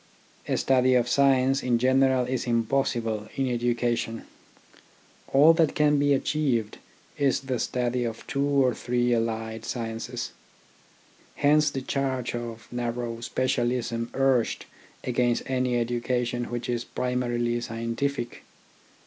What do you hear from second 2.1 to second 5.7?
is impossible in education, all